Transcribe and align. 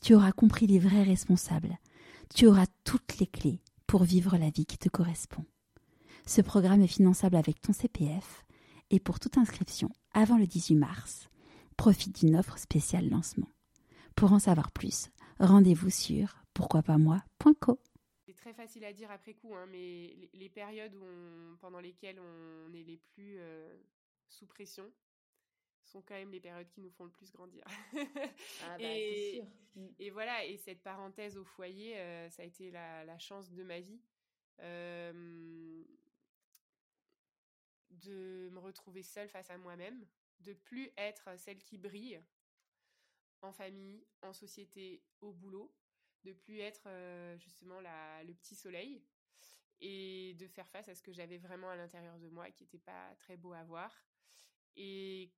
tu 0.00 0.14
auras 0.14 0.32
compris 0.32 0.66
les 0.66 0.78
vrais 0.78 1.02
responsables, 1.02 1.78
tu 2.34 2.46
auras 2.46 2.66
toutes 2.84 3.18
les 3.18 3.26
clés 3.26 3.60
pour 3.86 4.04
vivre 4.04 4.36
la 4.36 4.50
vie 4.50 4.66
qui 4.66 4.78
te 4.78 4.88
correspond. 4.88 5.44
Ce 6.26 6.40
programme 6.40 6.82
est 6.82 6.86
finançable 6.86 7.36
avec 7.36 7.60
ton 7.60 7.72
CPF 7.72 8.44
et 8.90 9.00
pour 9.00 9.18
toute 9.18 9.38
inscription 9.38 9.90
avant 10.12 10.38
le 10.38 10.46
18 10.46 10.76
mars, 10.76 11.28
profite 11.76 12.20
d'une 12.20 12.36
offre 12.36 12.58
spéciale 12.58 13.08
lancement. 13.08 13.48
Pour 14.14 14.32
en 14.32 14.38
savoir 14.38 14.70
plus, 14.70 15.10
rendez-vous 15.38 15.90
sur 15.90 16.36
pourquoipasmoi.co. 16.54 17.80
C'est 18.26 18.36
très 18.36 18.52
facile 18.52 18.84
à 18.84 18.92
dire 18.92 19.10
après 19.10 19.34
coup, 19.34 19.54
hein, 19.54 19.66
mais 19.70 20.14
les, 20.34 20.48
périodes 20.48 20.94
pendant 21.60 21.80
lesquelles 21.80 22.20
on 22.20 22.74
est 22.74 22.82
les 22.82 22.98
plus 23.14 23.36
euh, 23.38 23.76
sous 24.28 24.46
pression, 24.46 24.84
sont 25.84 26.02
quand 26.02 26.14
même 26.14 26.30
les 26.30 26.40
périodes 26.40 26.68
qui 26.68 26.80
nous 26.80 26.90
font 26.90 27.04
le 27.04 27.10
plus 27.10 27.32
grandir. 27.32 27.64
ah 28.64 28.78
bah, 28.78 28.84
et, 28.84 29.34
sûr. 29.34 29.44
Mm. 29.76 29.88
et 29.98 30.10
voilà, 30.10 30.44
et 30.44 30.56
cette 30.56 30.82
parenthèse 30.82 31.36
au 31.36 31.44
foyer, 31.44 31.98
euh, 31.98 32.30
ça 32.30 32.42
a 32.42 32.44
été 32.44 32.70
la, 32.70 33.18
chance 33.18 33.50
de 33.52 33.62
ma 33.62 33.80
vie. 33.80 34.00
Euh, 34.60 35.84
de 37.90 38.48
me 38.52 38.58
retrouver 38.58 39.02
seule 39.02 39.28
face 39.28 39.50
à 39.50 39.58
moi-même, 39.58 40.06
de 40.40 40.52
plus 40.52 40.90
être 40.96 41.38
celle 41.38 41.58
qui 41.58 41.76
brille 41.76 42.22
en 43.42 43.52
famille, 43.52 44.06
en 44.22 44.32
société, 44.32 45.02
au 45.20 45.32
boulot, 45.32 45.74
de 46.24 46.32
plus 46.32 46.60
être 46.60 46.82
euh, 46.86 47.36
justement 47.38 47.80
la, 47.80 48.22
le 48.24 48.34
petit 48.34 48.54
soleil 48.54 49.02
et 49.80 50.34
de 50.34 50.46
faire 50.46 50.68
face 50.68 50.88
à 50.88 50.94
ce 50.94 51.02
que 51.02 51.12
j'avais 51.12 51.38
vraiment 51.38 51.70
à 51.70 51.76
l'intérieur 51.76 52.18
de 52.18 52.28
moi 52.28 52.50
qui 52.50 52.64
n'était 52.64 52.78
pas 52.78 53.14
très 53.16 53.36
beau 53.36 53.52
à 53.52 53.64
voir. 53.64 53.92
Et 54.76 55.32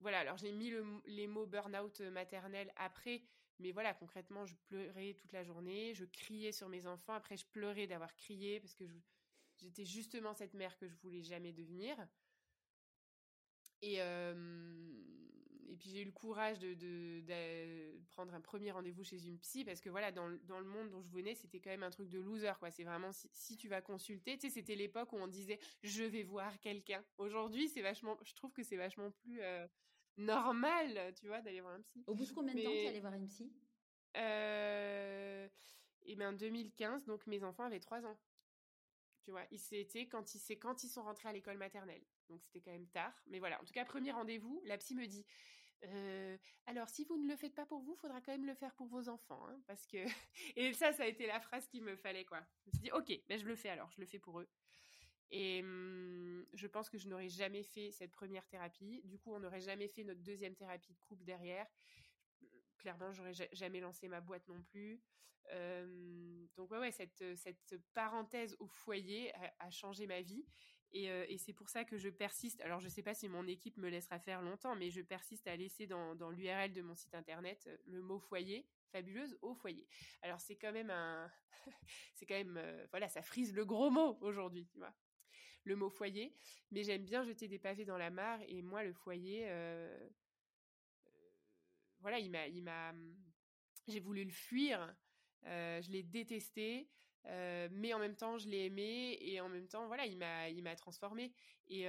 voilà, 0.00 0.20
alors 0.20 0.36
j'ai 0.36 0.52
mis 0.52 0.72
les 1.06 1.26
mots 1.26 1.46
burn-out 1.46 2.00
maternel 2.00 2.72
après, 2.76 3.22
mais 3.58 3.72
voilà, 3.72 3.94
concrètement, 3.94 4.46
je 4.46 4.54
pleurais 4.68 5.14
toute 5.14 5.32
la 5.32 5.42
journée, 5.42 5.94
je 5.94 6.04
criais 6.04 6.52
sur 6.52 6.68
mes 6.68 6.86
enfants, 6.86 7.14
après 7.14 7.36
je 7.36 7.46
pleurais 7.46 7.86
d'avoir 7.86 8.14
crié 8.14 8.60
parce 8.60 8.74
que 8.74 8.84
j'étais 9.56 9.84
justement 9.84 10.34
cette 10.34 10.54
mère 10.54 10.76
que 10.78 10.86
je 10.86 10.96
voulais 10.96 11.22
jamais 11.22 11.52
devenir. 11.52 11.96
Et, 13.82 14.00
et 15.68 15.76
puis 15.76 15.90
j'ai 15.90 16.02
eu 16.02 16.04
le 16.04 16.12
courage 16.12 16.58
de, 16.58 17.98
prendre 18.10 18.34
un 18.34 18.40
premier 18.40 18.70
rendez-vous 18.70 19.04
chez 19.04 19.26
une 19.26 19.38
psy 19.38 19.64
parce 19.64 19.80
que 19.80 19.90
voilà, 19.90 20.12
dans, 20.12 20.26
le 20.26 20.64
monde 20.64 20.90
dont 20.90 21.02
je 21.02 21.10
venais, 21.10 21.34
c'était 21.34 21.60
quand 21.60 21.70
même 21.70 21.82
un 21.82 21.90
truc 21.90 22.08
de 22.08 22.18
loser, 22.18 22.52
quoi. 22.58 22.70
C'est 22.70 22.84
vraiment 22.84 23.10
si, 23.12 23.56
tu 23.56 23.68
vas 23.68 23.80
consulter, 23.80 24.38
tu 24.38 24.48
sais, 24.48 24.54
c'était 24.54 24.74
l'époque 24.74 25.12
où 25.12 25.16
on 25.16 25.28
disait 25.28 25.58
je 25.82 26.04
vais 26.04 26.22
voir 26.22 26.58
quelqu'un. 26.60 27.04
Aujourd'hui, 27.18 27.68
c'est 27.68 27.82
vachement, 27.82 28.16
je 28.22 28.34
trouve 28.34 28.52
que 28.52 28.62
c'est 28.62 28.76
vachement 28.76 29.10
plus 29.10 29.40
normal, 30.16 31.14
tu 31.14 31.26
vois, 31.26 31.40
d'aller 31.40 31.60
voir 31.60 31.74
un 31.74 31.80
psy. 31.82 32.02
Au 32.06 32.14
bout 32.14 32.26
de 32.26 32.32
combien 32.32 32.54
de 32.54 32.62
temps 32.62 32.70
tu 32.70 32.86
allais 32.86 33.00
voir 33.00 33.14
une 33.14 33.28
psy? 33.28 33.52
euh, 34.16 35.48
Eh 36.02 36.16
bien, 36.16 36.32
2015, 36.32 37.04
donc 37.06 37.26
mes 37.26 37.44
enfants 37.44 37.64
avaient 37.64 37.80
3 37.80 38.04
ans. 38.04 38.18
Tu 39.28 39.32
vois, 39.32 39.44
c'était 39.58 40.08
quand 40.08 40.34
ils, 40.34 40.38
c'est 40.38 40.56
quand 40.56 40.84
ils 40.84 40.88
sont 40.88 41.02
rentrés 41.02 41.28
à 41.28 41.34
l'école 41.34 41.58
maternelle. 41.58 42.00
Donc 42.30 42.40
c'était 42.42 42.62
quand 42.62 42.70
même 42.70 42.88
tard. 42.88 43.12
Mais 43.26 43.38
voilà, 43.40 43.60
en 43.60 43.64
tout 43.66 43.74
cas, 43.74 43.84
premier 43.84 44.10
rendez-vous, 44.10 44.62
la 44.64 44.78
psy 44.78 44.94
me 44.94 45.06
dit 45.06 45.26
euh, 45.84 46.38
alors, 46.64 46.88
si 46.88 47.04
vous 47.04 47.18
ne 47.18 47.28
le 47.28 47.36
faites 47.36 47.54
pas 47.54 47.66
pour 47.66 47.82
vous, 47.82 47.92
il 47.92 48.00
faudra 48.00 48.22
quand 48.22 48.32
même 48.32 48.46
le 48.46 48.54
faire 48.54 48.74
pour 48.74 48.86
vos 48.86 49.10
enfants, 49.10 49.46
hein, 49.46 49.60
parce 49.66 49.86
que 49.86 49.98
et 50.56 50.72
ça, 50.72 50.94
ça 50.94 51.02
a 51.02 51.06
été 51.06 51.26
la 51.26 51.40
phrase 51.40 51.68
qu'il 51.68 51.82
me 51.82 51.94
fallait 51.94 52.24
quoi. 52.24 52.40
Je 52.62 52.68
me 52.68 52.72
suis 52.72 52.82
dit 52.84 52.90
ok, 52.90 53.20
ben 53.28 53.38
je 53.38 53.44
le 53.44 53.54
fais 53.54 53.68
alors, 53.68 53.92
je 53.92 54.00
le 54.00 54.06
fais 54.06 54.18
pour 54.18 54.40
eux. 54.40 54.48
Et 55.30 55.60
hum, 55.60 56.46
je 56.54 56.66
pense 56.66 56.88
que 56.88 56.96
je 56.96 57.06
n'aurais 57.06 57.28
jamais 57.28 57.64
fait 57.64 57.90
cette 57.90 58.12
première 58.12 58.46
thérapie. 58.46 59.02
Du 59.04 59.18
coup, 59.18 59.34
on 59.34 59.40
n'aurait 59.40 59.60
jamais 59.60 59.88
fait 59.88 60.04
notre 60.04 60.22
deuxième 60.22 60.54
thérapie 60.54 60.94
de 60.94 61.00
couple 61.00 61.24
derrière. 61.24 61.66
Clairement, 62.78 63.12
j'aurais 63.12 63.34
jamais 63.52 63.80
lancé 63.80 64.08
ma 64.08 64.20
boîte 64.20 64.46
non 64.48 64.62
plus. 64.62 65.00
donc 66.56 66.70
ouais, 66.70 66.78
ouais, 66.78 66.92
cette, 66.92 67.24
cette 67.36 67.74
parenthèse 67.94 68.56
au 68.58 68.66
foyer 68.66 69.32
a, 69.58 69.70
changé 69.70 70.06
ma 70.06 70.20
vie. 70.22 70.44
Et, 70.90 71.04
et 71.06 71.36
c'est 71.36 71.52
pour 71.52 71.68
ça 71.68 71.84
que 71.84 71.98
je 71.98 72.08
persiste. 72.08 72.60
Alors, 72.62 72.80
je 72.80 72.88
sais 72.88 73.02
pas 73.02 73.14
si 73.14 73.28
mon 73.28 73.46
équipe 73.46 73.76
me 73.76 73.88
laissera 73.88 74.18
faire 74.18 74.40
longtemps, 74.40 74.74
mais 74.74 74.90
je 74.90 75.02
persiste 75.02 75.46
à 75.46 75.56
laisser 75.56 75.86
dans, 75.86 76.14
dans 76.14 76.30
l'URL 76.30 76.72
de 76.72 76.82
mon 76.82 76.94
site 76.94 77.14
internet 77.14 77.68
le 77.86 78.00
mot 78.00 78.18
foyer, 78.18 78.66
fabuleuse 78.90 79.36
au 79.42 79.54
foyer. 79.54 79.86
Alors, 80.22 80.40
c'est 80.40 80.56
quand 80.56 80.72
même 80.72 80.90
un, 80.90 81.30
c'est 82.14 82.26
quand 82.26 82.36
même, 82.36 82.60
voilà, 82.90 83.08
ça 83.08 83.22
frise 83.22 83.54
le 83.54 83.64
gros 83.64 83.90
mot 83.90 84.16
aujourd'hui, 84.22 84.66
tu 84.66 84.78
vois 84.78 84.94
le 85.68 85.76
mot 85.76 85.90
foyer, 85.90 86.34
mais 86.72 86.82
j'aime 86.82 87.04
bien 87.04 87.22
jeter 87.22 87.46
des 87.46 87.58
pavés 87.58 87.84
dans 87.84 87.98
la 87.98 88.10
mare 88.10 88.40
et 88.48 88.62
moi 88.62 88.82
le 88.82 88.92
foyer, 88.92 89.44
euh, 89.48 89.50
euh, 89.50 90.08
voilà, 92.00 92.18
il 92.18 92.30
m'a, 92.30 92.48
m'a, 92.48 92.94
j'ai 93.86 94.00
voulu 94.00 94.24
le 94.24 94.30
fuir, 94.30 94.94
je 95.44 95.90
l'ai 95.90 96.02
détesté, 96.02 96.88
mais 97.24 97.92
en 97.94 97.98
même 97.98 98.16
temps 98.16 98.38
je 98.38 98.48
l'ai 98.48 98.66
aimé 98.66 99.18
et 99.20 99.40
en 99.40 99.48
même 99.48 99.68
temps 99.68 99.86
voilà, 99.86 100.06
il 100.06 100.18
m'a, 100.18 100.48
il 100.48 100.62
m'a 100.62 100.76
transformé 100.76 101.32
et 101.68 101.86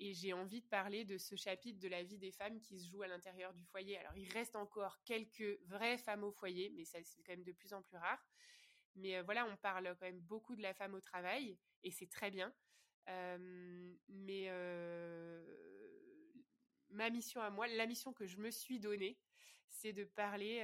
et 0.00 0.14
j'ai 0.14 0.32
envie 0.32 0.60
de 0.60 0.66
parler 0.66 1.04
de 1.04 1.18
ce 1.18 1.34
chapitre 1.34 1.80
de 1.80 1.88
la 1.88 2.02
vie 2.02 2.18
des 2.18 2.30
femmes 2.30 2.60
qui 2.60 2.78
se 2.78 2.88
jouent 2.90 3.02
à 3.02 3.08
l'intérieur 3.08 3.52
du 3.52 3.64
foyer. 3.64 3.98
Alors, 3.98 4.16
il 4.16 4.28
reste 4.32 4.54
encore 4.54 5.02
quelques 5.02 5.58
vraies 5.66 5.98
femmes 5.98 6.22
au 6.22 6.30
foyer, 6.30 6.70
mais 6.70 6.84
ça, 6.84 6.98
c'est 7.02 7.22
quand 7.22 7.32
même 7.32 7.42
de 7.42 7.52
plus 7.52 7.72
en 7.72 7.82
plus 7.82 7.96
rare. 7.96 8.24
Mais 8.94 9.20
voilà, 9.22 9.46
on 9.46 9.56
parle 9.56 9.96
quand 9.98 10.06
même 10.06 10.20
beaucoup 10.20 10.56
de 10.56 10.62
la 10.62 10.72
femme 10.72 10.94
au 10.94 11.00
travail 11.00 11.58
et 11.82 11.90
c'est 11.90 12.08
très 12.08 12.30
bien. 12.30 12.52
mais 14.08 14.48
ma 16.98 17.10
mission 17.10 17.40
à 17.40 17.50
moi, 17.50 17.66
la 17.68 17.86
mission 17.86 18.12
que 18.12 18.26
je 18.26 18.36
me 18.36 18.50
suis 18.50 18.78
donnée, 18.80 19.16
c'est 19.70 19.92
de 19.92 20.04
parler 20.04 20.60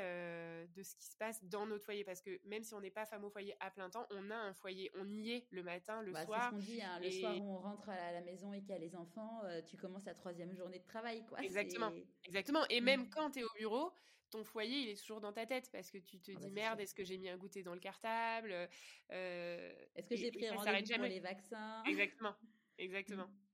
de 0.74 0.82
ce 0.82 0.96
qui 0.96 1.06
se 1.06 1.16
passe 1.16 1.44
dans 1.44 1.66
notre 1.66 1.84
foyer. 1.84 2.04
Parce 2.04 2.20
que 2.20 2.40
même 2.44 2.64
si 2.64 2.74
on 2.74 2.80
n'est 2.80 2.90
pas 2.90 3.06
femme 3.06 3.24
au 3.24 3.30
foyer 3.30 3.54
à 3.60 3.70
plein 3.70 3.88
temps, 3.90 4.06
on 4.10 4.30
a 4.30 4.36
un 4.36 4.52
foyer, 4.52 4.90
on 4.96 5.06
y 5.14 5.32
est 5.32 5.46
le 5.50 5.62
matin, 5.62 6.02
le 6.02 6.12
bah, 6.12 6.24
soir. 6.24 6.50
C'est 6.52 6.60
ce 6.60 6.66
qu'on 6.66 6.72
dit, 6.72 6.82
hein, 6.82 6.98
le 7.00 7.10
soir 7.10 7.36
où 7.38 7.52
on 7.52 7.58
rentre 7.58 7.88
à 7.88 8.12
la 8.12 8.22
maison 8.22 8.52
et 8.52 8.60
qu'il 8.60 8.70
y 8.70 8.72
a 8.72 8.78
les 8.78 8.96
enfants, 8.96 9.42
tu 9.68 9.76
commences 9.76 10.04
la 10.06 10.14
troisième 10.14 10.54
journée 10.54 10.78
de 10.78 10.86
travail. 10.86 11.24
Quoi. 11.26 11.42
Exactement, 11.42 11.92
exactement. 12.24 12.66
Et 12.70 12.80
mmh. 12.80 12.84
même 12.84 13.10
quand 13.10 13.30
tu 13.30 13.40
es 13.40 13.44
au 13.44 13.52
bureau, 13.56 13.92
ton 14.30 14.44
foyer, 14.44 14.80
il 14.80 14.88
est 14.88 15.00
toujours 15.00 15.20
dans 15.20 15.32
ta 15.32 15.46
tête 15.46 15.70
parce 15.70 15.90
que 15.90 15.98
tu 15.98 16.18
te 16.18 16.32
ah 16.32 16.34
bah, 16.34 16.40
dis 16.40 16.50
merde, 16.50 16.80
est-ce 16.80 16.94
que 16.94 17.04
j'ai 17.04 17.18
mis 17.18 17.28
un 17.28 17.36
goûter 17.36 17.62
dans 17.62 17.74
le 17.74 17.80
cartable 17.80 18.68
euh, 19.12 19.72
Est-ce 19.94 20.08
que 20.08 20.16
j'ai 20.16 20.30
pris 20.30 20.48
rendez-vous 20.50 20.94
pour 20.94 21.04
les 21.04 21.20
vaccins? 21.20 21.82
Exactement, 21.84 22.34
exactement. 22.78 23.26
Mmh. 23.34 23.53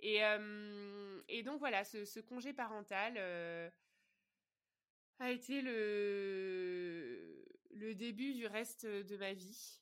Et, 0.00 1.42
donc 1.42 1.58
voilà, 1.58 1.84
ce, 1.84 2.20
congé 2.20 2.52
parental 2.52 3.14
euh, 3.16 3.70
a 5.18 5.30
été 5.30 5.60
le, 5.60 7.44
le 7.70 7.94
début 7.94 8.34
du 8.34 8.46
reste 8.46 8.86
de 8.86 9.16
ma 9.16 9.32
vie. 9.32 9.80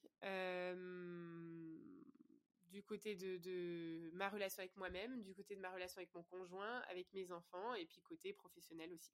du 2.70 2.82
côté 2.82 3.14
de, 3.16 3.38
de, 3.38 4.10
ma 4.12 4.28
relation 4.28 4.60
avec 4.60 4.76
moi-même, 4.76 5.22
du 5.22 5.34
côté 5.34 5.56
de 5.56 5.60
ma 5.60 5.70
relation 5.70 5.98
avec 5.98 6.14
mon 6.14 6.22
conjoint, 6.24 6.80
avec 6.90 7.12
mes 7.14 7.32
enfants, 7.32 7.74
et 7.74 7.86
puis 7.86 8.00
côté 8.02 8.32
professionnel 8.32 8.92
aussi. 8.92 9.12